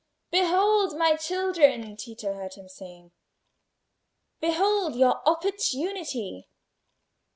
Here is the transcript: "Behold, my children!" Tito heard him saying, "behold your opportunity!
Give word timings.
"Behold, 0.31 0.97
my 0.97 1.15
children!" 1.15 1.95
Tito 1.95 2.33
heard 2.33 2.55
him 2.55 2.67
saying, 2.67 3.11
"behold 4.39 4.95
your 4.95 5.21
opportunity! 5.29 6.49